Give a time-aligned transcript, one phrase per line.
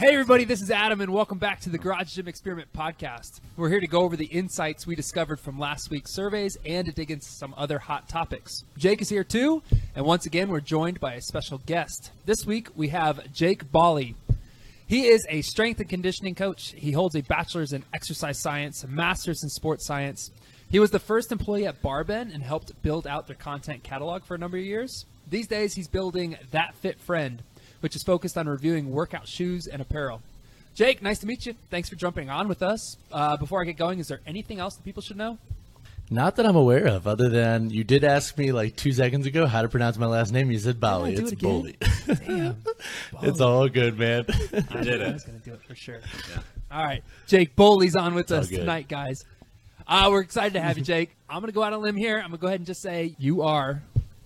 [0.00, 3.42] Hey, everybody, this is Adam, and welcome back to the Garage Gym Experiment podcast.
[3.58, 6.92] We're here to go over the insights we discovered from last week's surveys and to
[6.92, 8.64] dig into some other hot topics.
[8.78, 9.62] Jake is here too,
[9.94, 12.12] and once again, we're joined by a special guest.
[12.24, 14.14] This week, we have Jake Bali.
[14.86, 16.72] He is a strength and conditioning coach.
[16.74, 20.30] He holds a bachelor's in exercise science, a master's in sports science.
[20.70, 24.34] He was the first employee at BarBend and helped build out their content catalog for
[24.34, 25.04] a number of years.
[25.28, 27.42] These days, he's building That Fit Friend,
[27.80, 30.22] which is focused on reviewing workout shoes and apparel.
[30.74, 31.54] Jake, nice to meet you.
[31.70, 32.96] Thanks for jumping on with us.
[33.10, 35.38] Uh, before I get going, is there anything else that people should know?
[36.12, 39.46] Not that I'm aware of, other than you did ask me like two seconds ago
[39.46, 40.50] how to pronounce my last name.
[40.50, 41.14] You said Bali.
[41.14, 41.62] do It's it again?
[41.62, 42.26] Boly.
[42.26, 42.62] Damn.
[43.22, 44.24] it's all good, man.
[44.70, 45.08] I did it.
[45.08, 46.00] I was going to do it for sure.
[46.70, 47.04] All right.
[47.28, 49.24] Jake Boly's on with us tonight, guys.
[49.86, 51.10] Uh, we're excited to have you, Jake.
[51.28, 52.16] I'm going to go out on a limb here.
[52.16, 53.80] I'm going to go ahead and just say you are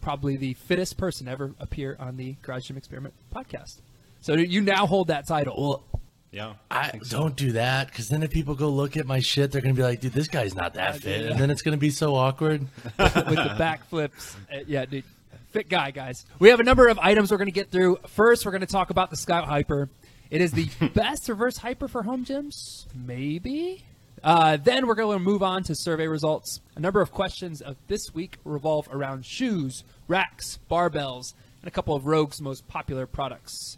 [0.04, 3.80] probably the fittest person to ever appear on the Garage Gym Experiment podcast.
[4.20, 5.54] So you now hold that title.
[5.58, 6.00] well,
[6.30, 6.54] Yeah.
[6.70, 9.74] I don't do that because then if people go look at my shit, they're gonna
[9.74, 12.60] be like, "Dude, this guy's not that fit," and then it's gonna be so awkward.
[12.84, 14.34] with the backflips.
[14.52, 15.04] Uh, yeah, dude.
[15.50, 16.26] Fit guy, guys.
[16.40, 17.98] We have a number of items we're going to get through.
[18.08, 19.88] First, we're going to talk about the Scout Hyper.
[20.28, 23.84] It is the best reverse hyper for home gyms, maybe.
[24.24, 26.60] Uh, then we're going to move on to survey results.
[26.76, 31.94] A number of questions of this week revolve around shoes, racks, barbells, and a couple
[31.94, 33.76] of Rogue's most popular products.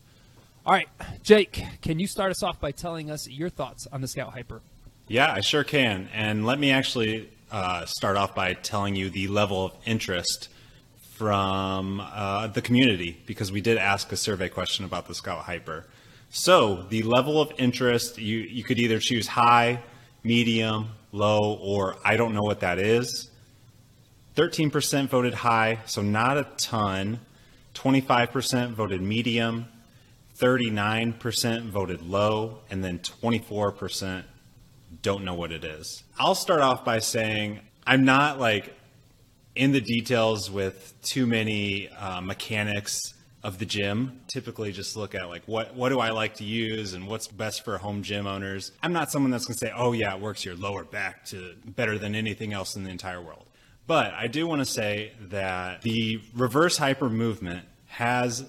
[0.64, 0.88] All right,
[1.24, 4.62] Jake, can you start us off by telling us your thoughts on the Scout Hyper?
[5.08, 6.08] Yeah, I sure can.
[6.14, 10.48] And let me actually uh, start off by telling you the level of interest
[11.14, 15.86] from uh, the community because we did ask a survey question about the Scout Hyper.
[16.30, 19.82] So the level of interest, you, you could either choose high,
[20.26, 23.30] medium, low, or I don't know what that is.
[24.36, 27.20] 13% voted high, so not a ton.
[27.74, 29.66] 25% voted medium.
[30.38, 32.58] 39% voted low.
[32.70, 34.24] And then 24%
[35.02, 36.02] don't know what it is.
[36.18, 38.74] I'll start off by saying I'm not like
[39.54, 43.14] in the details with too many uh, mechanics
[43.46, 44.20] of the gym.
[44.26, 47.64] Typically, just look at like what what do I like to use and what's best
[47.64, 48.72] for home gym owners.
[48.82, 51.96] I'm not someone that's gonna say, oh yeah, it works your lower back to better
[51.96, 53.46] than anything else in the entire world.
[53.86, 58.44] But I do want to say that the reverse hyper movement has,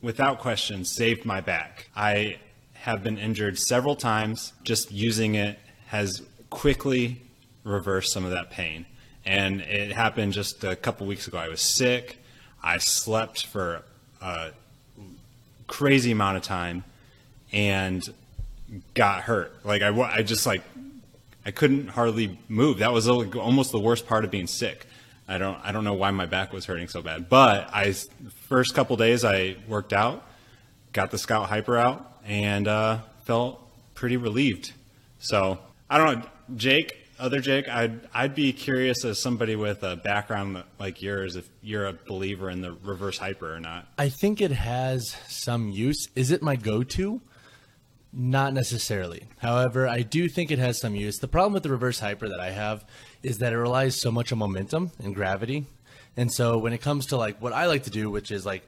[0.00, 1.90] without question, saved my back.
[1.96, 2.38] I
[2.74, 4.52] have been injured several times.
[4.62, 7.20] Just using it has quickly
[7.64, 8.86] reversed some of that pain.
[9.24, 11.36] And it happened just a couple weeks ago.
[11.36, 12.22] I was sick.
[12.62, 13.82] I slept for
[14.20, 14.50] a
[15.66, 16.84] crazy amount of time
[17.52, 18.02] and
[18.94, 19.54] got hurt.
[19.64, 20.62] Like I, I just like
[21.44, 22.78] I couldn't hardly move.
[22.78, 24.86] That was almost the worst part of being sick.
[25.28, 27.28] I don't I don't know why my back was hurting so bad.
[27.28, 27.94] But I
[28.48, 30.24] first couple days I worked out,
[30.92, 33.60] got the Scout Hyper out, and uh, felt
[33.94, 34.72] pretty relieved.
[35.18, 35.58] So
[35.90, 37.05] I don't know, Jake.
[37.18, 41.86] Other Jake, I'd I'd be curious as somebody with a background like yours if you're
[41.86, 43.88] a believer in the reverse hyper or not.
[43.96, 46.08] I think it has some use.
[46.14, 47.22] Is it my go-to?
[48.12, 49.24] Not necessarily.
[49.38, 51.18] However, I do think it has some use.
[51.18, 52.84] The problem with the reverse hyper that I have
[53.22, 55.66] is that it relies so much on momentum and gravity.
[56.16, 58.66] And so when it comes to like what I like to do, which is like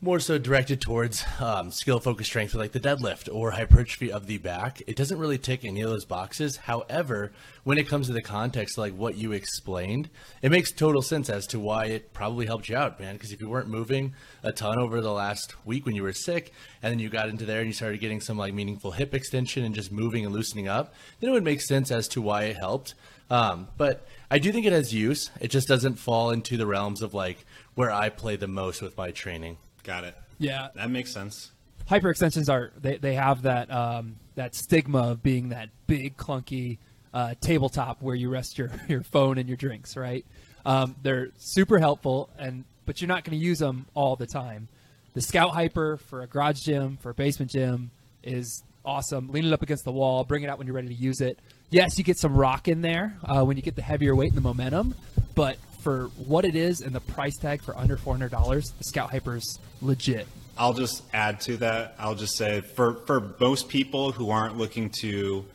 [0.00, 4.38] more so directed towards um, skill focused strength like the deadlift or hypertrophy of the
[4.38, 4.80] back.
[4.86, 6.56] It doesn't really tick any of those boxes.
[6.56, 7.32] However
[7.64, 10.08] when it comes to the context like what you explained
[10.40, 13.14] it makes total sense as to why it probably helped you out man.
[13.14, 14.14] Because if you weren't moving
[14.44, 17.44] a ton over the last week when you were sick and then you got into
[17.44, 20.68] there and you started getting some like meaningful hip extension and just moving and loosening
[20.68, 22.94] up then it would make sense as to why it helped.
[23.30, 25.32] Um, but i do think it has use.
[25.40, 27.44] It just doesn't fall into the realms of like
[27.74, 30.14] where i play the most with my training Got it.
[30.38, 31.50] Yeah, That makes sense.
[31.86, 36.78] hyper extensions are they, they have that um, that stigma of being that big clunky
[37.14, 40.24] uh, tabletop where you rest your, your phone and your drinks right?
[40.66, 44.68] Um, they're super helpful and but you're not going to use them all the time.
[45.14, 47.90] The scout hyper for a garage gym for a basement gym
[48.22, 49.30] is awesome.
[49.30, 51.38] Lean it up against the wall bring it out when you're ready to use it.
[51.70, 54.36] Yes you get some rock in there uh, when you get the heavier weight and
[54.36, 54.94] the momentum
[55.34, 59.58] but for what it is and the price tag for under $400 the scout hyper's
[59.80, 60.26] legit
[60.58, 61.94] I'll just add to that.
[61.98, 65.46] I'll just say for for most people who aren't looking to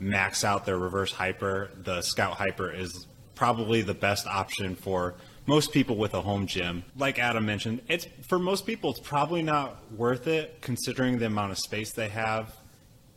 [0.00, 5.14] max out their reverse hyper, the Scout Hyper is probably the best option for
[5.46, 6.82] most people with a home gym.
[6.96, 11.52] Like Adam mentioned, it's for most people it's probably not worth it considering the amount
[11.52, 12.54] of space they have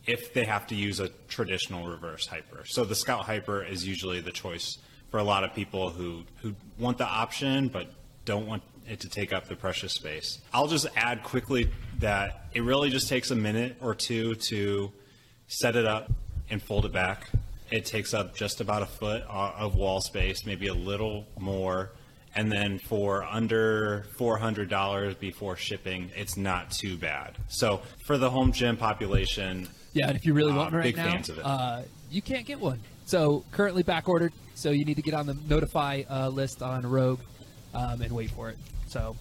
[0.06, 2.64] if they have to use a traditional reverse hyper.
[2.66, 4.78] So the Scout Hyper is usually the choice
[5.14, 7.86] for a lot of people who who want the option but
[8.24, 10.40] don't want it to take up the precious space.
[10.52, 11.70] I'll just add quickly
[12.00, 14.90] that it really just takes a minute or two to
[15.46, 16.10] set it up
[16.50, 17.28] and fold it back.
[17.70, 21.92] It takes up just about a foot of wall space, maybe a little more.
[22.34, 27.36] And then for under $400 before shipping, it's not too bad.
[27.46, 30.96] So for the home gym population, Yeah, if you really Uh, want one right big
[30.96, 31.44] now, fans of it.
[31.46, 32.80] Uh, you can't get one.
[33.06, 34.32] So currently back ordered.
[34.54, 37.20] So you need to get on the notify uh, list on Rogue
[37.74, 38.58] um, and wait for it.
[38.86, 39.16] So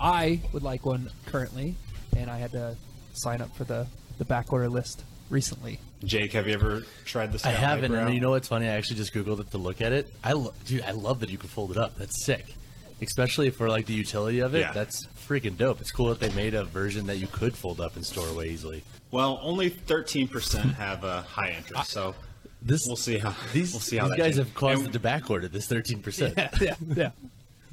[0.00, 1.76] I would like one currently,
[2.16, 2.76] and I had to
[3.12, 3.86] sign up for the
[4.18, 5.80] the back order list recently.
[6.04, 7.44] Jake, have you ever tried this?
[7.44, 8.68] I haven't, Hyper and you know what's funny?
[8.68, 10.12] I actually just googled it to look at it.
[10.22, 11.96] I lo- dude, I love that you can fold it up.
[11.96, 12.54] That's sick,
[13.00, 14.60] especially for like the utility of it.
[14.60, 14.72] Yeah.
[14.72, 15.80] That's freaking dope.
[15.80, 18.48] It's cool that they made a version that you could fold up and store away
[18.50, 18.84] easily.
[19.10, 22.14] Well, only 13% have a high interest, so
[22.64, 24.38] This we'll see how these, we'll see how these guys changes.
[24.38, 26.34] have caused And- it to back order this thirteen percent.
[26.36, 27.10] yeah, yeah, yeah.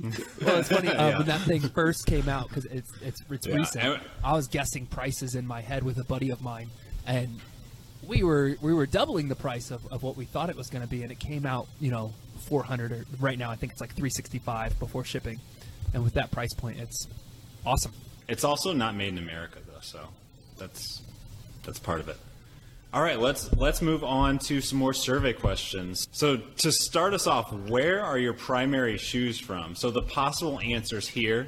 [0.43, 1.17] Well, it's funny uh, Yeah.
[1.19, 3.83] when that thing first came out because it's it's it's Yeah, recent.
[3.85, 6.69] and- I was guessing prices in my head with a buddy of mine,
[7.05, 7.39] and
[8.03, 10.81] we were we were doubling the price of, of what we thought it was going
[10.83, 12.13] to be, and it came out you know
[12.47, 15.39] four hundred or right now I think it's like three sixty five before shipping,
[15.93, 17.07] and with that price point, it's
[17.65, 17.93] awesome.
[18.27, 19.99] It's also not made in America though, so
[20.57, 21.01] that's
[21.63, 22.17] that's part of it.
[22.93, 26.07] All right, let's let's move on to some more survey questions.
[26.11, 29.75] So to start us off, where are your primary shoes from?
[29.75, 31.47] So the possible answers here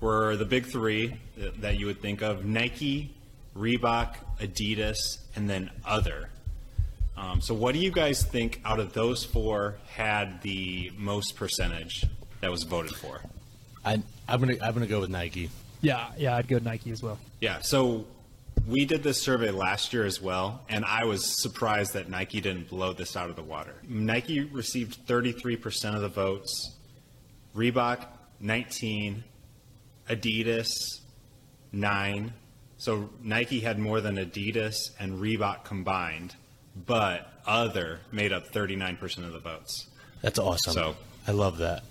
[0.00, 3.10] were the big three that- that you would think of: Nike,
[3.56, 6.30] Reebok, Adidas, and then other.
[7.16, 12.04] Um, so what do you guys think out of those four had the most percentage
[12.42, 13.22] that was voted for?
[13.84, 15.50] I, I'm gonna I'm gonna go with Nike.
[15.80, 17.18] Yeah, yeah, I'd go Nike as well.
[17.40, 18.06] Yeah, so
[18.66, 22.68] we did this survey last year as well, and I was surprised that Nike didn't
[22.68, 23.74] blow this out of the water.
[23.88, 26.74] Nike received 33% of the votes,
[27.54, 28.06] Reebok
[28.40, 29.24] 19,
[30.08, 30.68] Adidas
[31.72, 32.32] 9.
[32.78, 36.34] So Nike had more than Adidas and Reebok combined,
[36.74, 39.86] but other made up 39% of the votes.
[40.22, 40.72] That's awesome.
[40.72, 40.96] So-
[41.28, 41.82] I love that.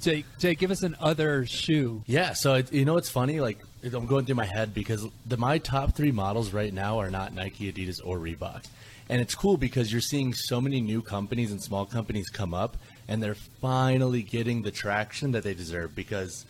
[0.00, 2.02] Jake, Jake, give us an other shoe.
[2.06, 3.40] Yeah, so it, you know it's funny?
[3.40, 7.10] Like I'm going through my head because the my top three models right now are
[7.10, 8.64] not Nike, Adidas, or Reebok,
[9.08, 12.76] and it's cool because you're seeing so many new companies and small companies come up,
[13.06, 15.94] and they're finally getting the traction that they deserve.
[15.94, 16.44] Because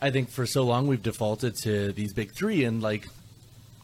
[0.00, 3.06] I think for so long we've defaulted to these big three, and like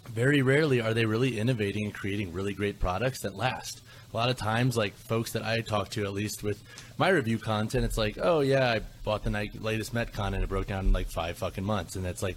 [0.06, 3.82] very rarely are they really innovating and creating really great products that last.
[4.12, 6.62] A lot of times, like folks that I talk to, at least with
[6.96, 10.49] my review content, it's like, oh yeah, I bought the Nike latest Metcon and it
[10.49, 12.37] broke down in like five fucking months, and it's like,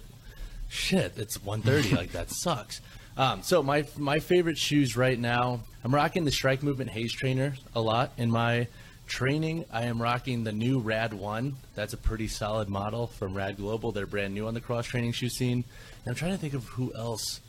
[0.72, 2.80] shit, it's 130, like that sucks.
[3.16, 7.54] Um, so my my favorite shoes right now, I'm rocking the Strike Movement Haze Trainer
[7.74, 8.68] a lot in my
[9.06, 9.66] training.
[9.70, 11.56] I am rocking the new Rad One.
[11.74, 13.92] That's a pretty solid model from Rad Global.
[13.92, 15.64] They're brand new on the cross training shoe scene.
[16.04, 17.40] And I'm trying to think of who else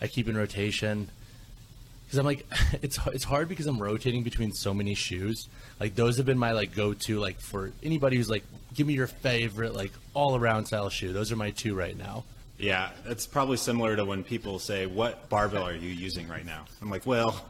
[0.00, 1.10] I keep in rotation
[2.06, 2.46] because I'm like,
[2.82, 5.48] it's it's hard because I'm rotating between so many shoes.
[5.78, 8.94] Like those have been my like go to like for anybody who's like, give me
[8.94, 11.12] your favorite like all around style shoe.
[11.12, 12.24] Those are my two right now.
[12.60, 16.66] Yeah, it's probably similar to when people say, "What barbell are you using right now?"
[16.82, 17.44] I'm like, "Well,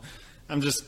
[0.49, 0.85] I'm just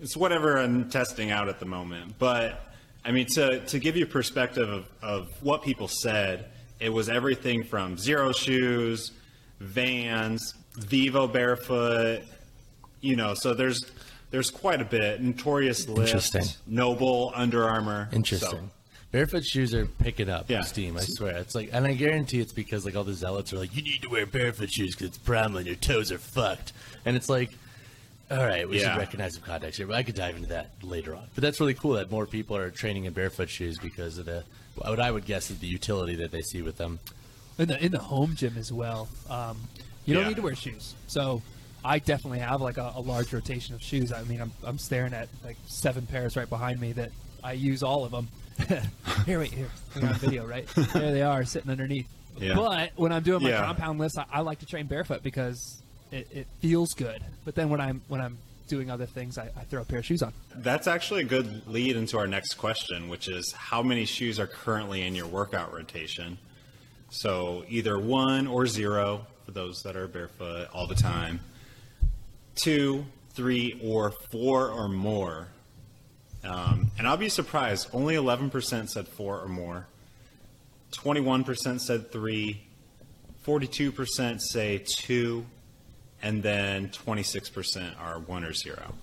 [0.00, 2.72] it's whatever I'm testing out at the moment." But
[3.04, 7.64] I mean, to to give you perspective of, of what people said, it was everything
[7.64, 9.10] from Xero Shoes,
[9.58, 12.24] Vans, Vivobarefoot,
[13.00, 13.34] you know.
[13.34, 13.90] So there's
[14.30, 15.20] there's quite a bit.
[15.20, 16.36] Notorious Lift,
[16.66, 18.08] NOBULL, Under Armour.
[18.12, 18.50] Interesting.
[18.50, 18.70] So,
[19.12, 20.62] Barefoot shoes are picking up Yeah.
[20.62, 20.96] Steam.
[20.96, 21.36] I swear.
[21.38, 24.02] It's like, and I guarantee it's because like all the zealots are like, you need
[24.02, 26.72] to wear barefoot shoes because it's primal and your toes are fucked.
[27.04, 27.50] And it's like,
[28.30, 28.92] all right, we Yeah.
[28.92, 29.88] should recognize some context here.
[29.88, 31.24] But I could dive into that later on.
[31.34, 34.44] But that's really cool that more people are training in barefoot shoes because of the
[34.76, 37.00] what I would guess is the utility that they see with them.
[37.58, 39.08] in the in the home gym as well.
[39.28, 39.60] Um,
[40.06, 40.28] you don't Yeah.
[40.28, 41.42] need to wear shoes, so
[41.84, 44.12] I definitely have like a, a large rotation of shoes.
[44.12, 47.10] I mean, I'm I'm staring at like seven pairs right behind me that
[47.42, 48.28] I use all of them.
[49.26, 50.66] here, wait, here, we're on video, right?
[50.92, 52.06] there they are, sitting underneath.
[52.38, 52.54] Yeah.
[52.54, 53.64] But when I'm doing my Yeah.
[53.64, 57.22] compound lifts, I, I like to train barefoot because it, it feels good.
[57.44, 58.38] But then when I'm when I'm
[58.68, 60.32] doing other things, I, I throw a pair of shoes on.
[60.54, 64.46] That's actually a good lead into our next question, which is how many shoes are
[64.46, 66.38] currently in your workout rotation?
[67.10, 71.40] So either one or zero for those that are barefoot all the time,
[72.54, 75.48] two, three, or four or more.
[76.44, 79.86] Um, and I'll be surprised, only 11% said four or more,
[80.92, 82.62] 21% said three,
[83.46, 85.44] 42% say two,
[86.22, 88.94] and then 26% are one or zero.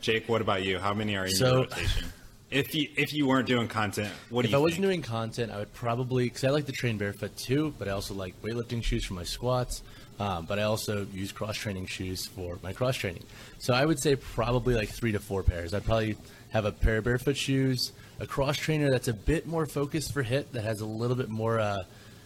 [0.00, 0.78] Jake, what about you?
[0.78, 2.04] How many are in So- your rotation?
[2.50, 5.50] If you if you weren't doing content, what do If you I wasn't doing content,
[5.50, 8.80] I would probably because I like to train barefoot too, but I also like weightlifting
[8.84, 9.82] shoes for my squats.
[10.18, 13.24] Um, but I also use cross training shoes for my cross training.
[13.58, 15.74] So I would say probably like three to four pairs.
[15.74, 16.16] I'd probably
[16.50, 20.22] have a pair of barefoot shoes, a cross trainer that's a bit more focused for
[20.22, 21.82] HIIT, that has a little bit more uh,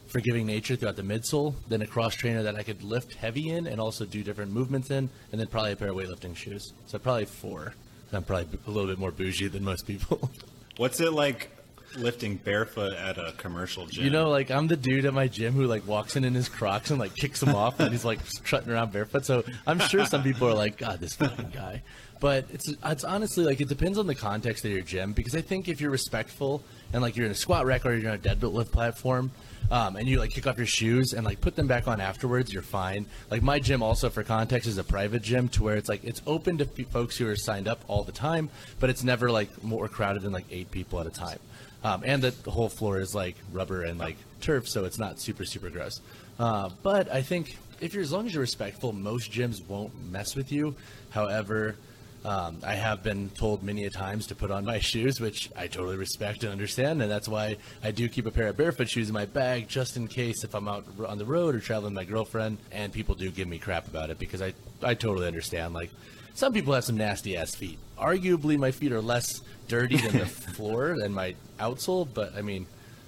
[0.09, 3.66] forgiving nature throughout the midsole, then a cross trainer that I could lift heavy in
[3.66, 6.73] and also do different movements in, and then probably a pair of weightlifting shoes.
[6.87, 7.75] So probably four.
[8.12, 10.30] I'm probably a little bit more bougie than most people.
[10.76, 11.50] What's it like
[11.97, 14.04] lifting barefoot at a commercial gym?
[14.04, 16.49] You know, like I'm the dude at my gym who like walks in in his
[16.49, 19.25] Crocs and like kicks them off, and he's like strutting around barefoot.
[19.25, 21.83] So I'm sure some people are like, God, this fucking guy.
[22.21, 25.40] But it's it's honestly like it depends on the context of your gym because I
[25.40, 28.18] think if you're respectful and like you're in a squat rack or you're on a
[28.18, 29.30] deadlift lift platform,
[29.71, 32.52] um, and you like kick off your shoes and like put them back on afterwards,
[32.52, 33.07] you're fine.
[33.30, 36.23] Like my gym also for context is a private gym to where it's like it's
[36.26, 39.62] open to f- folks who are signed up all the time, but it's never like
[39.62, 41.38] more crowded than like eight people at a time.
[41.85, 45.20] Um, and the, the whole floor is like rubber and like turf, so it's not
[45.20, 46.00] super super gross.
[46.38, 50.35] Uh, but I think if you're as long as you're respectful, most gyms won't mess
[50.35, 50.75] with you.
[51.11, 51.76] However,
[52.25, 55.66] um, I have been told many a times to put on my shoes, which I
[55.68, 59.08] totally respect and understand, and that's why I do keep a pair of barefoot shoes
[59.08, 62.06] in my bag just in case if I'm out on the road or traveling with
[62.06, 65.75] my girlfriend, and people do give me crap about it because I I totally understand.
[65.75, 65.90] Like
[66.35, 67.78] some people have some nasty ass feet.
[67.98, 72.66] Arguably, my feet are less dirty than the floor than my outsole, but I mean,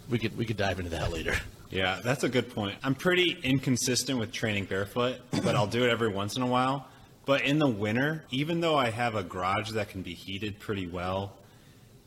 [0.09, 1.35] we could we could dive into that later.
[1.71, 2.77] Yeah, that's a good point.
[2.83, 6.89] I'm pretty inconsistent with training barefoot, but I'll do it every once in a while.
[7.27, 10.89] But in the winter, even though I have a garage that can be heated pretty
[10.89, 11.37] well,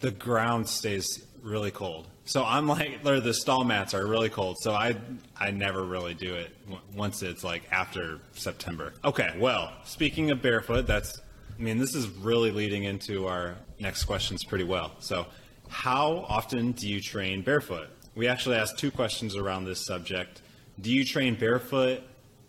[0.01, 2.07] the ground stays really cold.
[2.25, 4.57] So I'm like, or the stall mats are really cold.
[4.59, 4.95] So I,
[5.39, 6.55] I never really do it
[6.95, 8.93] once it's like after September.
[9.03, 11.21] Okay, well, speaking of barefoot, that's,
[11.57, 14.91] I mean, this is really leading into our next questions pretty well.
[15.00, 15.27] So,
[15.69, 17.89] how often do you train barefoot?
[18.15, 20.41] We actually asked two questions around this subject.
[20.79, 22.01] Do you train barefoot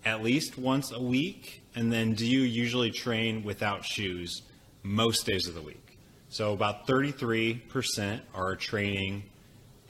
[0.04, 1.62] at least once a week?
[1.74, 4.42] And then do you usually train without shoes
[4.82, 5.98] most days of the week?
[6.28, 9.24] So about 33% are training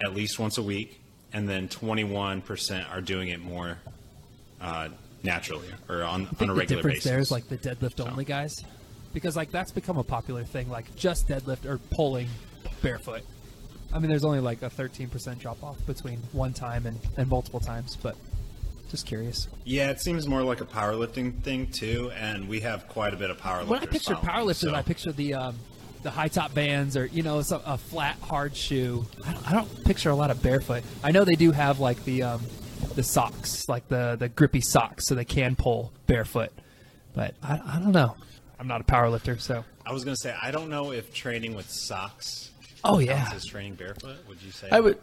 [0.05, 1.01] at least once a week,
[1.33, 3.79] and then 21% are doing it more
[4.61, 4.89] uh,
[5.23, 7.05] naturally or on, on a the regular difference basis.
[7.05, 8.63] there is like the deadlift only guys,
[9.15, 12.29] because like that's become a popular thing, like just deadlift or pulling
[12.83, 13.23] barefoot.
[13.95, 17.61] I mean, there's only like a 13% drop off between one time and, and multiple
[17.61, 18.17] times, but
[18.91, 19.49] just curious.
[19.65, 23.31] yeah, it seems more like a powerlifting thing too, and we have quite a bit
[23.31, 23.69] of powerlifting.
[23.69, 25.57] When I picture powerlifters, so- I picture the um,
[26.03, 29.07] the high top bands or you know some, a flat hard shoe.
[29.27, 30.83] I don't, I don't picture a lot of barefoot.
[31.03, 32.43] I know they do have like the um,
[32.95, 36.53] the socks, like the the grippy socks, so they can pull barefoot.
[37.15, 38.17] But I, I don't know.
[38.65, 41.13] I'm not a power lifter, so I was going to say, I don't know if
[41.13, 42.51] training with socks
[42.83, 43.29] oh yeah.
[43.35, 44.17] as training barefoot.
[44.27, 44.71] Would you say?
[44.73, 44.99] I would,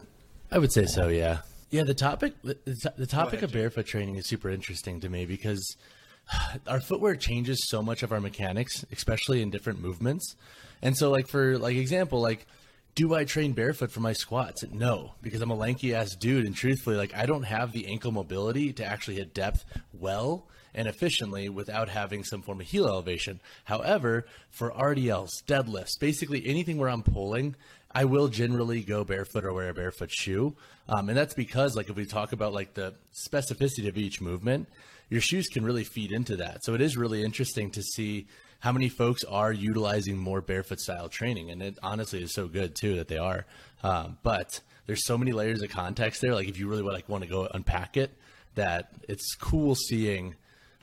[0.51, 1.10] I would say so.
[1.10, 1.41] Yeah.
[1.70, 1.84] Yeah.
[1.84, 2.58] The topic, the,
[2.98, 3.62] the topic ahead, of Jake.
[3.62, 5.77] barefoot training is super interesting to me because
[6.68, 10.36] our footwear changes so much of our mechanics, especially in different movements.
[10.82, 12.48] And so, like for like example, like,
[12.96, 14.63] do I train barefoot for my squats?
[14.72, 18.12] No, because I'm a lanky ass dude, and truthfully, like I don't have the ankle
[18.12, 23.40] mobility to actually hit depth well and efficiently without having some form of heel elevation.
[23.66, 27.56] However, for RDLs, deadlifts, basically anything where I'm pulling,
[27.94, 30.56] I will generally go barefoot or wear a barefoot shoe.
[30.88, 32.96] Um, and that's because, like, if we talk about like the
[33.28, 34.68] specificity of each movement,
[35.10, 36.63] your shoes can really feed into that.
[36.63, 38.28] So it is really interesting to see
[38.62, 41.51] how many folks are utilizing more barefoot style training.
[41.51, 43.46] And it honestly is so good too that they are.
[43.84, 46.34] Um, but there's so many layers of context there.
[46.34, 48.12] Like if you really like want to go unpack it,
[48.56, 50.36] that it's cool seeing.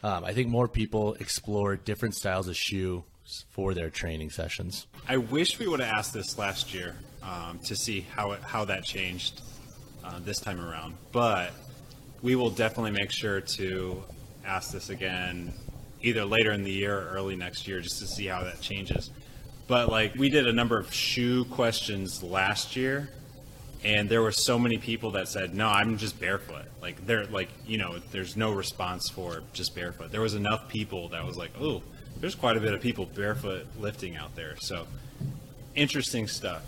[0.03, 3.05] Um, I think more people explore different styles of shoe
[3.51, 4.87] for their training sessions.
[5.09, 8.65] I wish we would have asked this last year um, to see how it, how
[8.67, 9.43] that changed
[10.05, 10.95] uh, this time around.
[11.13, 11.53] But
[12.23, 14.03] we will definitely make sure to
[14.45, 15.53] ask this again,
[16.01, 19.11] either later in the year or early next year, just to see how that changes.
[19.67, 23.11] But like we did a number of shoe questions last year,
[23.85, 27.49] and there were so many people that said, "No, I'm just barefoot." Like they're like,
[27.67, 30.11] you know, there's no response for just barefoot.
[30.11, 31.83] There was enough people that was like, "Oh,
[32.21, 34.87] there's quite a bit of people barefoot lifting out there." So
[35.75, 36.63] interesting stuff.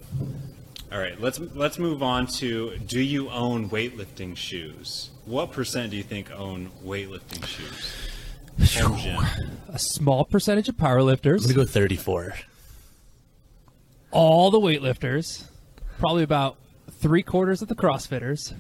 [0.93, 5.11] All right, let's let's move on to do you own weightlifting shoes?
[5.25, 7.93] What percent do you think own weightlifting shoes?
[8.77, 9.17] Home gym.
[9.69, 12.35] A small percentage of powerlifters, I'm gonna go 34.
[14.11, 15.45] all the weightlifters,
[15.99, 16.57] probably about
[17.01, 18.55] three quarters of the CrossFitters.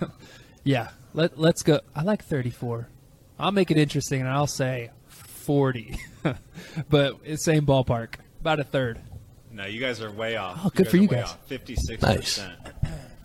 [0.64, 1.80] yeah, let let's go.
[1.94, 2.88] I like 34.
[3.38, 5.96] I'll make it interesting, and I'll say 40,
[6.88, 9.00] but it's same ballpark, about a third.
[9.50, 10.60] No, you guys are way off.
[10.64, 11.32] Oh, good for you guys.
[11.46, 12.54] Fifty-six percent.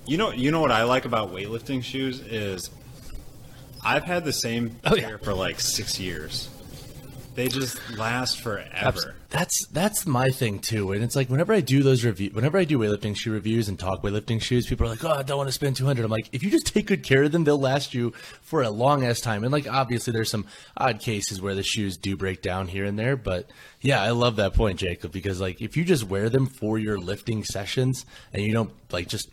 [0.06, 2.70] You know, you know what I like about weightlifting shoes is,
[3.84, 5.08] I've had the same Oh, yeah.
[5.08, 6.50] pair for like six years.
[7.38, 9.14] They just last forever.
[9.30, 12.64] That's that's my thing too, and it's like whenever I do those review, whenever I
[12.64, 15.48] do weightlifting shoe reviews and talk weightlifting shoes, people are like, "Oh, I don't want
[15.48, 17.94] to spend 200." I'm like, if you just take good care of them, they'll last
[17.94, 18.10] you
[18.42, 19.44] for a long ass time.
[19.44, 22.98] And like, obviously, there's some odd cases where the shoes do break down here and
[22.98, 23.48] there, but
[23.82, 26.98] yeah, I love that point, Jacob, because like if you just wear them for your
[26.98, 28.04] lifting sessions
[28.34, 29.30] and you don't like just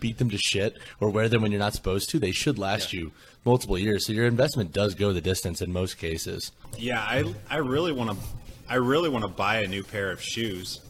[0.00, 2.92] beat them to shit or wear them when you're not supposed to, they should last
[2.92, 3.12] you
[3.44, 4.06] multiple years.
[4.06, 6.52] So your investment does go the distance in most cases.
[6.78, 8.16] Yeah, I I really want to
[8.68, 10.80] I really want to buy a new pair of shoes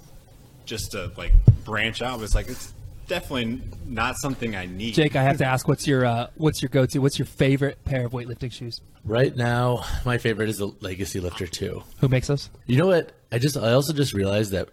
[0.64, 1.32] just to like
[1.64, 2.18] branch out.
[2.18, 2.72] But it's like it's
[3.06, 4.94] definitely not something I need.
[4.94, 6.98] Jake, I have to ask, what's your uh, what's your go to?
[6.98, 8.80] What's your favorite pair of weightlifting shoes?
[9.04, 11.82] Right now, my favorite is the Legacy Lifter 2.
[12.00, 12.48] Who makes those?
[12.66, 13.12] You know what?
[13.30, 14.68] I just I also just realized that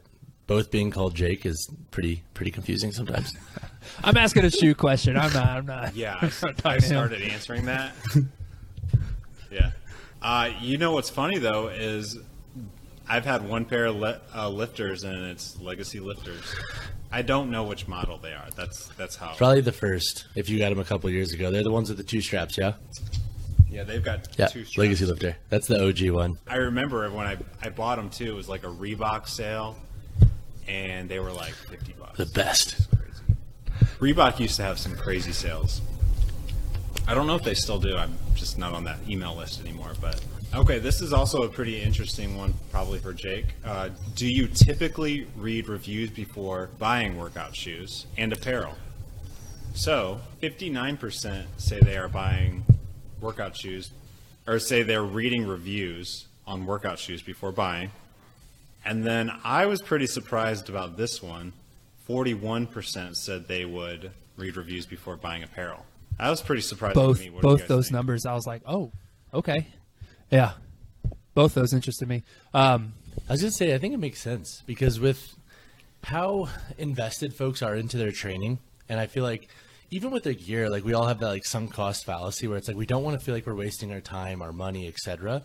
[0.48, 3.36] both being called Jake is pretty pretty confusing sometimes.
[4.04, 5.18] I'm asking a shoe question.
[5.18, 5.48] I'm not.
[5.48, 5.96] I'm not.
[5.96, 6.82] Yeah, I'm I, not I talking to him.
[6.82, 7.94] started answering that.
[9.52, 9.72] yeah.
[10.22, 12.18] Uh, you know what's funny though is
[13.10, 16.44] I've had one pair of li- uh, lifters and it's Legacy lifters.
[17.12, 18.48] I don't know which model they are.
[18.56, 19.34] That's that's how.
[19.36, 21.52] Probably the first if you got them a couple years ago.
[21.52, 22.74] They're the ones with the two straps, yeah.
[23.70, 24.78] Yeah, they've got Yeah, two straps.
[24.78, 25.36] Legacy Lifter.
[25.50, 26.38] That's the OG one.
[26.48, 28.26] I remember when I I bought them too.
[28.32, 29.76] It was like a Reebok sale,
[30.68, 32.18] and they were like fifty bucks.
[32.18, 32.88] The best.
[34.02, 35.80] Reebok used to have some crazy sales.
[37.08, 37.96] I don't know if they still do.
[37.96, 39.92] I'm just not on that email list anymore.
[40.02, 40.20] But
[40.56, 43.46] okay, this is also a pretty interesting one, probably for Jake.
[43.64, 48.74] Uh, do you typically read reviews before buying workout shoes and apparel?
[49.76, 52.66] So, 59% say they are buying
[53.22, 53.92] workout shoes,
[54.48, 57.92] or say they're reading reviews on workout shoes before buying.
[58.84, 61.54] And then I was pretty surprised about this one.
[62.12, 65.86] 41% said they would read reviews before buying apparel.
[66.20, 66.96] I was pretty surprised.
[66.96, 67.30] both me.
[67.30, 67.94] What do you both those think?
[67.94, 68.26] numbers.
[68.26, 68.92] I was like, oh,
[69.34, 69.68] okay,
[70.30, 70.54] yeah.
[71.34, 72.24] Both those interested me.
[72.54, 72.94] Um,
[73.30, 75.36] I was gonna say I think it makes sense because with
[76.04, 79.48] how invested folks are into their training, and I feel like
[79.90, 82.68] even with their gear, like we all have that like sunk cost fallacy where it's
[82.68, 85.44] like we don't want to feel like we're wasting our time, our money, etc.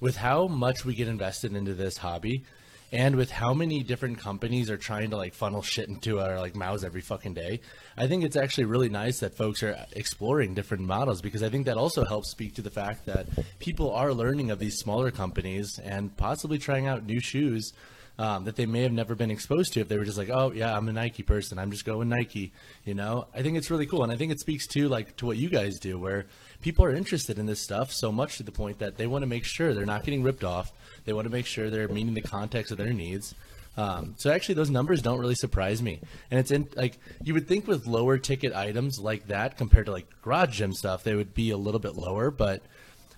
[0.00, 2.44] With how much we get invested into this hobby,
[2.90, 6.56] and with how many different companies are trying to like funnel shit into our like
[6.56, 7.60] mouths every fucking day,
[7.96, 11.66] I think it's actually really nice that folks are exploring different models because I think
[11.66, 13.26] that also helps speak to the fact that
[13.58, 17.72] people are learning of these smaller companies and possibly trying out new shoes
[18.18, 20.50] um, that they may have never been exposed to if they were just like, oh
[20.52, 22.52] yeah, I'm a Nike person, I'm just going Nike.
[22.84, 25.26] You know, I think it's really cool, and I think it speaks to like to
[25.26, 26.26] what you guys do, where
[26.60, 29.26] people are interested in this stuff so much to the point that they want to
[29.26, 30.72] make sure they're not getting ripped off.
[31.04, 33.34] They want to make sure they're meeting the context of their needs.
[33.76, 36.00] Um, so actually, those numbers don't really surprise me,
[36.32, 39.92] and it's in like you would think with lower ticket items like that compared to
[39.92, 42.32] like garage gym stuff, they would be a little bit lower.
[42.32, 42.62] But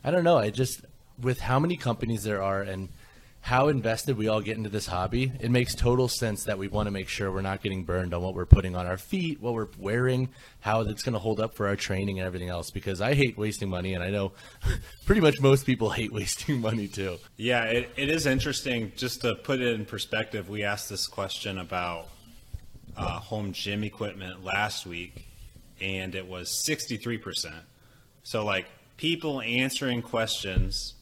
[0.05, 0.37] I don't know.
[0.37, 0.83] I just
[1.19, 2.91] with how many companies there are and
[3.43, 6.87] how invested we all get into this hobby, it makes total sense that we want
[6.87, 9.55] to make sure we're not getting burned on what we're putting on our feet, what
[9.55, 10.29] we're wearing,
[10.61, 12.71] how it's going to hold up for our training and everything else.
[12.71, 14.33] Because I hate wasting money, and I know
[15.07, 17.17] pretty much most people hate wasting money too.
[17.37, 18.93] Yeah, it, it is interesting.
[18.95, 22.09] Just to put it in perspective, we asked this question about
[22.97, 25.27] uh, home gym equipment last week,
[25.81, 27.55] and it was 63%.
[28.23, 28.67] So, like,
[28.99, 30.95] people answering questions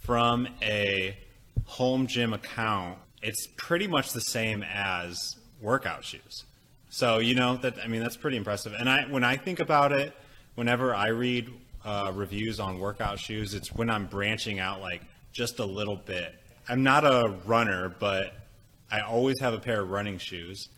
[0.00, 1.16] from a
[1.64, 6.44] home gym account, it's pretty much the same as workout shoes.
[6.90, 8.74] So, you know, that I mean, that's pretty impressive.
[8.78, 10.12] And I, when I think about it,
[10.54, 11.50] whenever I read
[11.84, 16.34] uh, reviews on workout shoes, it's when I'm branching out like just a little bit.
[16.68, 18.34] I'm not a runner, but
[18.90, 20.68] I always have a pair of running shoes.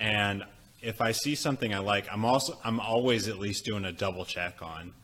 [0.00, 0.44] And
[0.80, 4.24] if I see something I like, I'm also I'm always at least doing a double
[4.24, 4.94] check on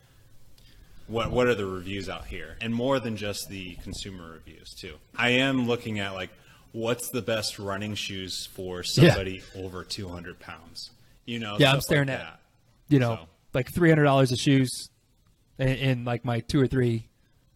[1.06, 4.94] what what are the reviews out here, and more than just the consumer reviews too.
[5.16, 6.30] I am looking at like
[6.72, 10.90] what's the best running shoes for somebody over 200 pounds.
[11.24, 12.40] You know, Yeah, I'm staring like at- that.
[12.88, 14.88] you know, So- like three hundred dollars of shoes,
[15.58, 17.08] in, in like my two or three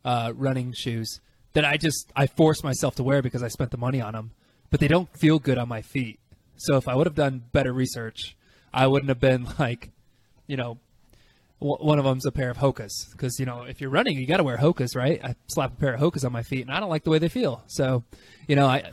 [0.04, 1.20] uh, running shoes
[1.54, 4.30] that I just I force myself to wear because I spent the money on them,
[4.70, 6.20] but they don't feel good on my feet.
[6.56, 8.36] So if I would have done better research,
[8.72, 9.90] I wouldn't have been like,
[10.46, 10.78] you know,
[11.60, 14.36] one of them's a pair of Hokas because you know if you're running, you got
[14.36, 15.22] to wear Hokas, right?
[15.24, 17.18] I slap a pair of Hokas on my feet, and I don't like the way
[17.18, 17.62] they feel.
[17.66, 18.04] So,
[18.46, 18.90] you know, I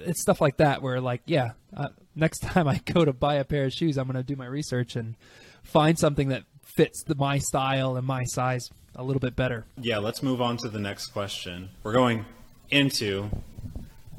[0.00, 3.44] it's stuff like that where like, yeah, uh, next time I go to buy a
[3.44, 5.16] pair of shoes, I'm going to do my research and
[5.62, 9.64] find something that fits the, my style and my size a little bit better.
[9.80, 11.70] Yeah, let's move on to the next question.
[11.82, 12.24] We're going
[12.70, 13.30] into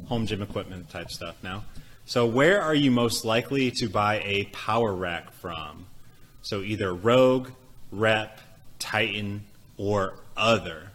[0.05, 1.65] home gym equipment type stuff now.
[2.05, 5.85] So, where are you most likely to buy a power rack from?
[6.41, 7.49] So, either Rogue,
[7.91, 8.39] Rep,
[8.79, 9.43] Titan,
[9.77, 10.89] or other.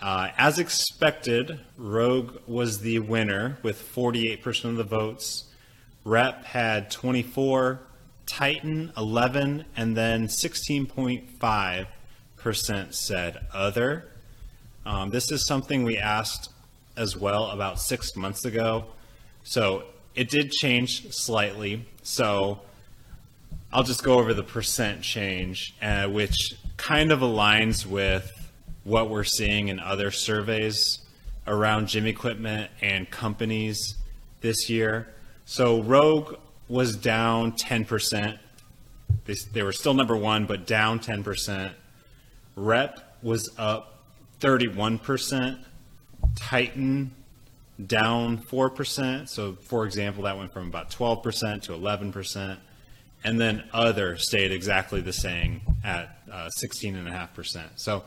[0.00, 5.44] Uh, as expected, Rogue was the winner with 48% of the votes.
[6.04, 7.80] Rep had 24,
[8.26, 14.08] Titan 11, and then 16.5% said other.
[14.86, 16.50] Um, this is something we asked
[16.96, 18.84] as well about six months ago.
[19.42, 21.86] So it did change slightly.
[22.02, 22.60] So
[23.70, 28.50] I'll just go over the percent change, uh, which kind of aligns with
[28.84, 31.00] what we're seeing in other surveys
[31.46, 33.96] around gym equipment and companies
[34.40, 35.12] this year.
[35.44, 36.36] So Rogue
[36.68, 38.38] was down 10%.
[39.26, 41.72] They, they were still number one, but down 10%.
[42.56, 44.02] Rep was up
[44.40, 45.58] 31%.
[46.36, 47.10] Titan
[47.86, 49.28] down 4%.
[49.28, 52.58] So, for example, that went from about 12% to 11%.
[53.24, 57.62] And then other stayed exactly the same at uh, 16.5%.
[57.76, 58.04] So,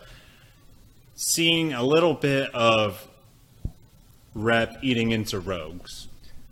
[1.16, 3.08] seeing a little bit of
[4.34, 6.08] rep eating into rogues,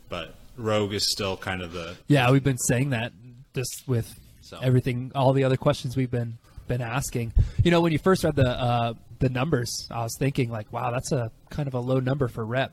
[0.09, 3.13] but rogue is still kind of the Yeah, we've been saying that
[3.55, 4.59] just with So.
[4.61, 7.33] everything, all the other questions we've been been asking.
[7.63, 10.91] You know, when you first read the uh, the numbers, I was thinking like, wow,
[10.91, 12.71] that's a kind of a low number for rep,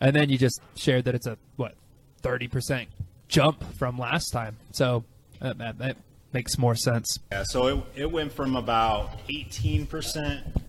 [0.00, 1.74] and then you just shared that it's a what
[2.22, 2.88] thirty percent
[3.28, 4.56] jump from last time.
[4.72, 5.04] So
[5.40, 5.96] uh, that, that
[6.32, 7.18] makes more sense.
[7.32, 10.60] Yeah, so it, it went from about 18%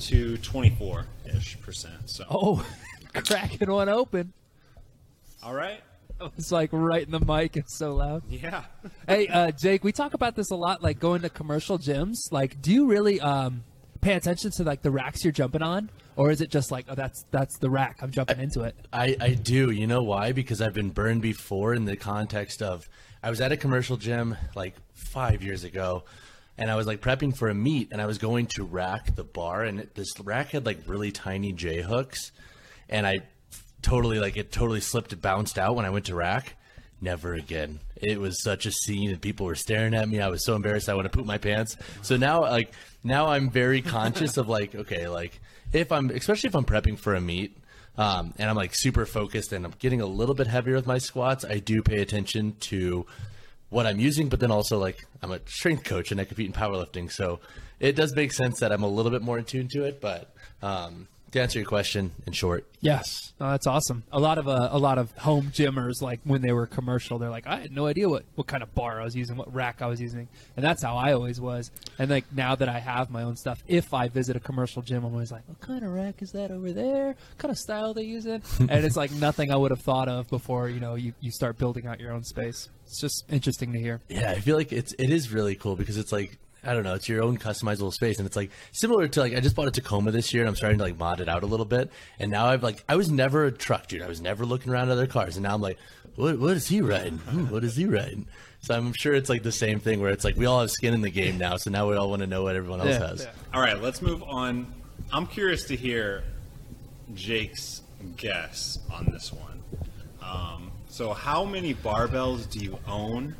[0.00, 2.10] to 24 ish percent.
[2.10, 2.66] So, Oh,
[3.14, 4.32] cracking one open.
[5.42, 5.80] all right.
[6.36, 7.56] It's like right in the mic.
[7.56, 8.24] It's so loud.
[8.28, 8.64] Yeah.
[9.08, 12.16] hey, uh, Jake, we talk about this a lot, like going to commercial gyms.
[12.32, 13.62] Like, do you really um,
[14.00, 16.96] pay attention to like the racks you're jumping on, or is it just like, oh,
[16.96, 18.74] that's that's the rack, I'm jumping into it?
[18.92, 19.70] I, I do.
[19.70, 20.32] You know why?
[20.32, 22.88] Because I've been burned before in the context of
[23.28, 26.04] I was at a commercial gym like five years ago
[26.56, 29.22] and I was like prepping for a meet and I was going to rack the
[29.22, 32.32] bar and it, this rack had like really tiny J hooks
[32.88, 33.18] and I
[33.82, 36.54] totally like it totally slipped and bounced out when I went to rack.
[37.02, 37.80] Never again.
[37.96, 40.22] It was such a scene and people were staring at me.
[40.22, 41.76] I was so embarrassed I want to poop my pants.
[42.00, 42.72] So now like
[43.04, 45.38] now I'm very conscious of like, okay, like
[45.74, 47.58] if I'm especially if I'm prepping for a meet,
[47.98, 50.98] um, and I'm like super focused and I'm getting a little bit heavier with my
[50.98, 53.04] squats, I do pay attention to
[53.70, 56.52] what I'm using, but then also like I'm a strength coach and I compete in
[56.52, 57.40] powerlifting, so
[57.80, 60.00] it does make sense that I'm a little bit more in tune to it.
[60.00, 60.32] But
[60.62, 64.04] um, to answer your question in short, Yes, oh, that's awesome.
[64.12, 67.30] A lot of uh, a lot of home gymmers, like when they were commercial, they're
[67.30, 69.82] like, I had no idea what, what kind of bar I was using, what rack
[69.82, 71.70] I was using, and that's how I always was.
[71.98, 75.04] And like now that I have my own stuff, if I visit a commercial gym,
[75.04, 77.08] I'm always like, what kind of rack is that over there?
[77.08, 78.42] What kind of style they using?
[78.60, 80.68] and it's like nothing I would have thought of before.
[80.68, 82.68] You know, you, you start building out your own space.
[82.86, 84.00] It's just interesting to hear.
[84.08, 86.94] yeah, I feel like it's it is really cool because it's like I don't know,
[86.94, 89.70] it's your own customizable space, and it's like similar to like I just bought a
[89.70, 92.30] Tacoma this year, and I'm starting to like mod it out a little bit, and
[92.30, 95.06] now I've like I was never a truck dude, I was never looking around other
[95.06, 95.78] cars, and now I'm like,
[96.16, 97.18] what what is he riding?
[97.18, 98.26] Hmm, what is he riding?
[98.60, 100.92] So I'm sure it's like the same thing where it's like we all have skin
[100.94, 103.06] in the game now, so now we all want to know what everyone else Yeah,
[103.06, 103.22] has.
[103.22, 103.30] yeah.
[103.54, 104.66] All right, let's move on.
[105.12, 106.24] I'm curious to hear
[107.14, 107.82] Jake's
[108.16, 109.62] guess on this one.
[110.20, 113.36] Um, so, how many barbells do you own?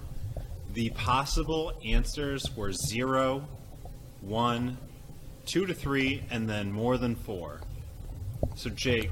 [0.79, 3.45] The possible answers were zero,
[4.21, 4.79] one,
[5.45, 7.63] two to three, and then more than four.
[8.55, 9.11] So, Jake,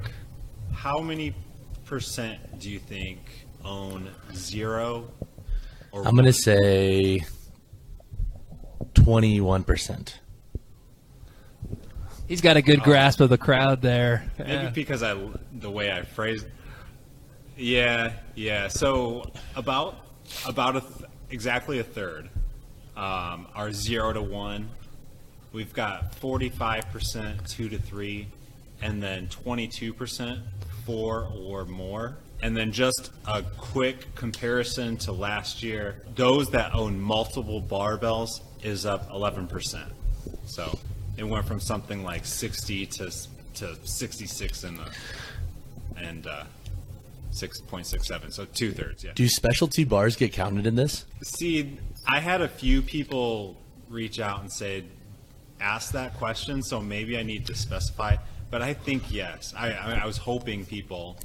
[0.73, 1.35] how many
[1.83, 3.19] percent do you think
[3.65, 5.09] own zero?
[5.91, 7.25] Or I'm gonna say
[8.93, 10.21] twenty one percent.
[12.29, 14.31] He's got a good grasp of the crowd there.
[14.39, 14.69] Maybe Yeah.
[14.69, 15.17] because I
[15.51, 16.47] the way I phrased.
[17.57, 18.69] Yeah, yeah.
[18.69, 19.97] So about
[20.45, 22.29] about a th- exactly a third
[22.95, 24.69] um, are zero to one.
[25.51, 28.27] We've got forty five percent two to three,
[28.81, 30.39] and then twenty two percent
[30.85, 32.17] four or more.
[32.41, 38.85] And then just a quick comparison to last year, those that own multiple barbells is
[38.85, 39.89] up 11%.
[40.45, 40.77] So
[41.17, 43.11] it went from something like 60 to
[43.55, 44.91] to 66 in the
[45.97, 46.43] and uh,
[47.41, 48.33] 6.67.
[48.33, 49.11] So two thirds, yeah.
[49.13, 51.05] Do specialty bars get counted in this?
[51.23, 53.57] See, I had a few people
[53.89, 54.83] reach out and say,
[55.59, 58.17] ask that question, so maybe I need to specify.
[58.49, 59.53] But I think yes.
[59.57, 61.17] I, I, I was hoping people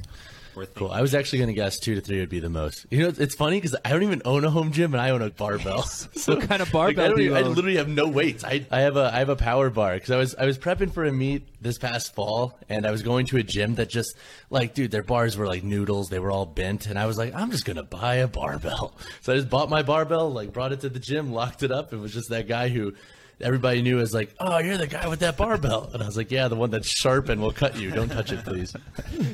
[0.75, 0.91] Cool.
[0.91, 2.87] I was actually going to guess two to three would be the most.
[2.91, 5.23] You know, it's funny because I don't even own a home gym and I own
[5.23, 5.83] a barbell.
[5.85, 8.45] so What kind of like, barbell I, don't you even- I literally have no weights.
[8.45, 10.93] I, I have a I have a power bar because I was I was prepping
[10.93, 14.15] for a meet this past fall and I was going to a gym that just
[14.51, 16.09] like dude their bars were like noodles.
[16.11, 18.95] They were all bent and I was like I'm just gonna buy a barbell.
[19.23, 21.93] So I just bought my barbell, like brought it to the gym, locked it up.
[21.93, 22.95] It was just that guy who.
[23.43, 26.31] Everybody knew as like, oh, you're the guy with that barbell, and I was like,
[26.31, 27.91] yeah, the one that's sharp and will cut you.
[27.91, 28.75] Don't touch it, please.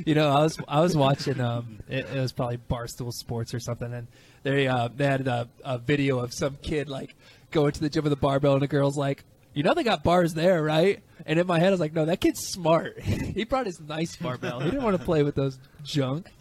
[0.07, 1.41] You know, I was I was watching.
[1.41, 4.07] Um, it, it was probably Barstool Sports or something, and
[4.43, 7.15] they uh, they had a, a video of some kid like
[7.51, 10.03] going to the gym with a barbell, and the girl's like, "You know, they got
[10.05, 12.99] bars there, right?" And in my head, I was like, "No, that kid's smart.
[13.03, 14.61] he brought his nice barbell.
[14.61, 16.29] He didn't want to play with those junk."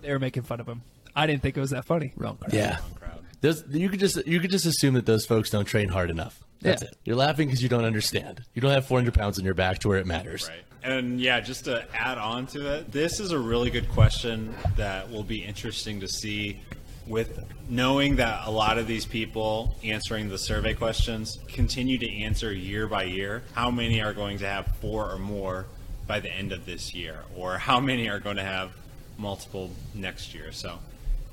[0.00, 0.82] They were making fun of him.
[1.14, 2.12] I didn't think it was that funny.
[2.16, 2.38] Wrong.
[2.38, 2.52] Crowd.
[2.54, 2.78] Yeah.
[2.98, 3.24] crowd.
[3.40, 6.42] Those, you could just you could just assume that those folks don't train hard enough.
[6.60, 6.88] That's Yeah.
[6.88, 6.96] it.
[7.04, 8.42] You're laughing because you don't understand.
[8.54, 10.48] You don't have 400 pounds on your back to where it matters.
[10.48, 10.62] Right.
[10.82, 15.10] And yeah, just to add on to it, this is a really good question that
[15.10, 16.60] will be interesting to see
[17.06, 22.52] with knowing that a lot of these people answering the survey questions continue to answer
[22.52, 23.42] year by year.
[23.52, 25.66] How many are going to have four or more
[26.06, 27.18] by the end of this year?
[27.36, 28.70] Or how many are going to have
[29.18, 30.50] multiple next year?
[30.52, 30.78] So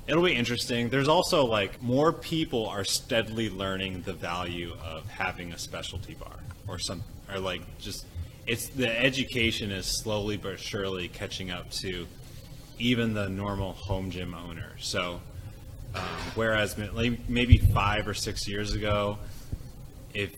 [0.06, 0.88] it'll be interesting.
[0.88, 6.36] There's also like more people are steadily learning the value of having a specialty bar
[6.68, 8.06] or some or like just
[8.46, 12.06] it's the education is slowly but surely catching up to
[12.78, 14.72] even the normal home gym owner.
[14.78, 15.20] So
[15.94, 16.02] um,
[16.34, 19.18] whereas maybe five or six years ago,
[20.12, 20.32] if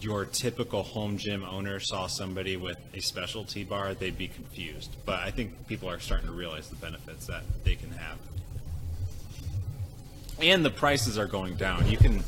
[0.00, 4.94] your typical home gym owner saw somebody with a specialty bar, they'd be confused.
[5.06, 8.18] But I think people are starting to realize the benefits that they can have
[10.42, 11.88] and the prices are going down.
[11.90, 12.22] You can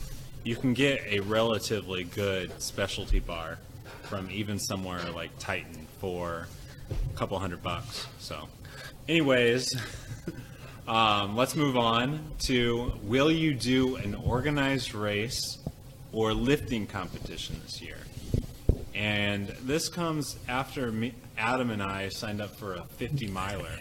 [0.45, 3.59] you can get a relatively good specialty bar
[4.05, 6.49] from even somewhere like Titan for
[6.91, 8.07] a couple hundred bucks.
[8.19, 8.49] So,
[9.09, 9.75] anyways,
[10.89, 15.59] um, let's move on to will you do an organized race
[16.13, 17.99] or lifting competition this year?
[18.95, 23.79] And this comes after me, Adam and I signed up for a 50 miler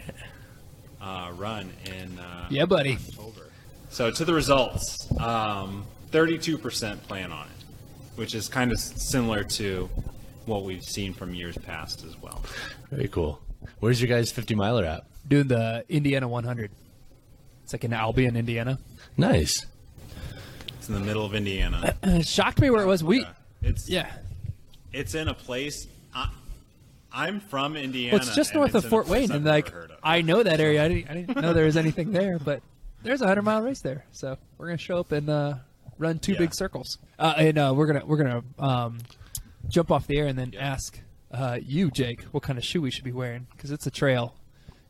[1.02, 2.94] uh, run in uh, Yeah, buddy.
[2.94, 3.51] October.
[3.92, 7.64] So to the results, um, 32% plan on it,
[8.16, 9.90] which is kind of similar to
[10.46, 12.42] what we've seen from years past as well.
[12.90, 13.42] Very cool.
[13.80, 15.04] Where's your guys' 50 miler at?
[15.28, 16.70] Doing the Indiana 100.
[17.64, 18.78] It's like in Albion, Indiana.
[19.18, 19.66] Nice.
[20.78, 21.94] It's in the middle of Indiana.
[22.02, 23.04] It shocked me where it was.
[23.04, 23.26] We,
[23.60, 24.10] It's yeah.
[24.94, 25.86] it's in a place.
[26.14, 26.30] I,
[27.12, 28.16] I'm from Indiana.
[28.16, 29.70] Well, it's just north it's of Fort Wayne, and like.
[30.02, 30.82] I know that area.
[30.82, 32.62] I didn't, I didn't know there was anything there, but
[33.02, 34.04] there's a hundred mile race there.
[34.12, 35.54] So we're gonna show up and uh,
[35.98, 36.38] run two Yeah.
[36.38, 38.98] big circles, uh, and uh, we're gonna we're gonna um,
[39.68, 40.98] jump off the air and then ask
[41.32, 44.34] uh, you, Jake, what kind of shoe we should be wearing because it's a trail,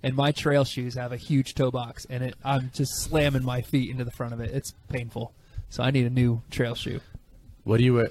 [0.03, 3.63] and my trail shoes have a huge toe box, and it I'm just slamming my
[3.63, 4.51] feet into the front of it.
[4.51, 5.33] It's painful,
[5.69, 7.01] so I need a new trail shoe.
[7.65, 8.09] What do you wear?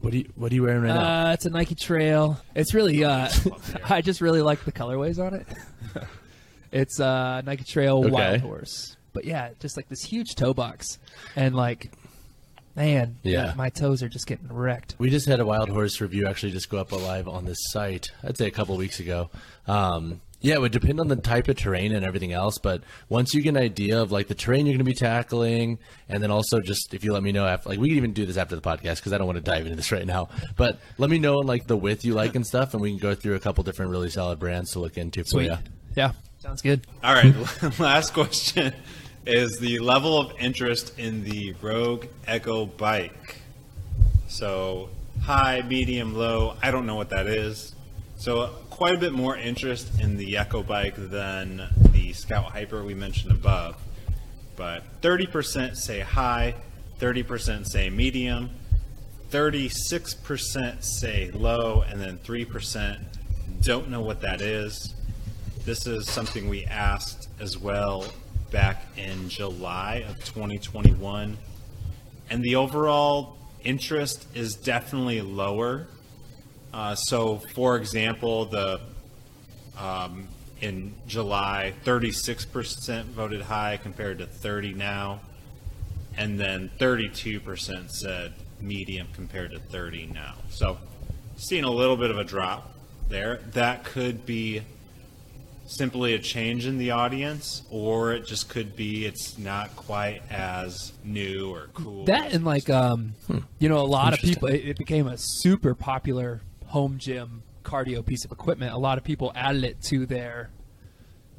[0.00, 1.28] What do you What are you wearing right now?
[1.28, 2.40] Uh, it's a Nike Trail.
[2.54, 3.28] It's really, uh,
[3.88, 5.46] I just really like the colorways on it.
[6.72, 8.10] it's uh, Nike Trail Okay.
[8.10, 8.96] Wild Horse.
[9.12, 10.98] But yeah, just like this huge toe box,
[11.36, 11.90] and like,
[12.76, 13.54] man, Yeah.
[13.56, 14.94] my toes are just getting wrecked.
[14.98, 18.08] We just had a wild horse review actually just go up live on this site.
[18.22, 19.30] I'd say a couple weeks ago.
[19.66, 22.56] Um, yeah, it would depend on the type of terrain and everything else.
[22.56, 25.78] But once you get an idea of like the terrain you're going to be tackling,
[26.08, 28.24] and then also just if you let me know after, like we can even do
[28.24, 30.30] this after the podcast because I don't want to dive into this right now.
[30.56, 33.14] But let me know like the width you like and stuff, and we can go
[33.14, 35.58] through a couple different really solid brands to look into for you.
[35.94, 36.86] Yeah, sounds good.
[37.04, 37.34] All right,
[37.78, 38.72] last question
[39.26, 43.36] is the level of interest in the Rogue Echo bike.
[44.28, 44.88] So,
[45.22, 47.74] high, medium, low, I don't know what that is.
[48.16, 52.94] So, quite a bit more interest in the Echo bike than the Scout Hyper we
[52.94, 53.76] mentioned above.
[54.56, 56.54] But 30% say high,
[56.98, 58.50] 30% say medium,
[59.30, 62.98] 36% say low, and then 3%
[63.62, 64.94] don't know what that is.
[65.64, 68.04] This is something we asked as well
[68.50, 71.36] back in July of 2021.
[72.30, 75.86] And the overall interest is definitely lower.
[76.72, 78.80] Uh, so, for example, the
[79.78, 80.28] um,
[80.60, 85.20] in July, 36% voted high compared to 30 now,
[86.16, 90.34] and then 32% said medium compared to 30 now.
[90.50, 90.78] So,
[91.36, 92.74] seeing a little bit of a drop
[93.10, 93.40] there.
[93.52, 94.62] That could be
[95.70, 100.92] simply a change in the audience, or it just could be it's not quite as
[101.04, 102.04] new or cool.
[102.04, 103.14] That and like, um,
[103.58, 104.48] you know, a lot of people.
[104.48, 108.72] It, it became a super popular home gym cardio piece of equipment.
[108.72, 110.50] A lot of people added it to their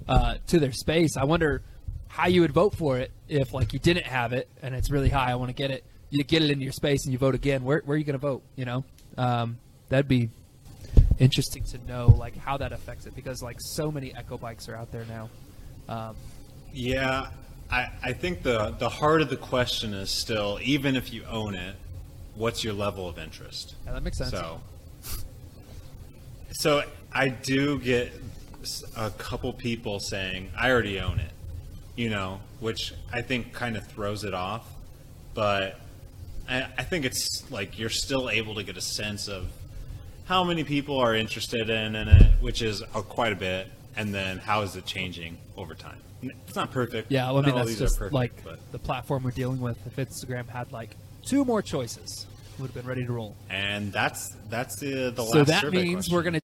[0.08, 1.18] uh, to their space.
[1.18, 1.64] I wonder
[2.08, 5.10] how you would vote for it if like you didn't have it and it's really
[5.10, 5.32] high.
[5.32, 5.86] I want to get it.
[6.10, 7.64] You get it into your space and you vote again.
[7.64, 8.44] Where, where are you going to vote?
[8.58, 8.84] You know,
[9.18, 10.30] um, that'd be
[11.22, 14.76] interesting to know like how that affects it because like so many echo bikes are
[14.76, 15.30] out there now.
[15.88, 16.16] Um,
[16.74, 17.28] Yeah,
[17.70, 21.56] I, I think the, the heart of the question is still, even if you own
[21.56, 21.76] it,
[22.36, 23.76] what's your level of interest?
[23.86, 24.32] yeah, that makes sense.
[24.32, 24.62] So,
[26.52, 28.12] so I do get
[28.98, 31.32] a couple people saying, I already own it,
[31.96, 34.66] you know, which I think kind of throws it off.
[35.34, 35.80] But
[36.50, 39.48] I, I think it's like you're still able to get a sense of
[40.32, 43.68] how many people are interested in, in it, which is uh, quite a bit,
[43.98, 45.98] and then how is it changing over time.
[46.24, 47.12] It's not perfect.
[47.12, 49.60] Yeah, well, I mean that's these are just perfect, like but- the platform we're dealing
[49.60, 49.78] with.
[49.86, 52.28] If Instagram had like two more choices,
[52.60, 53.36] would have been ready to roll.
[53.50, 56.16] and that's that's the the last So that means question.
[56.16, 56.40] we're going to